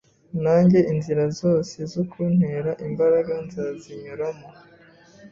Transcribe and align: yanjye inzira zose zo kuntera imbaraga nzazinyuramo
yanjye 0.45 0.79
inzira 0.93 1.23
zose 1.39 1.77
zo 1.93 2.03
kuntera 2.11 2.71
imbaraga 2.87 3.31
nzazinyuramo 3.45 4.47